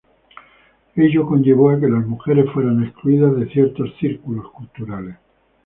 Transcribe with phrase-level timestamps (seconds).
[0.95, 5.17] Ello conllevó a que las mujeres fueran excluidas de ciertos círculos culturales.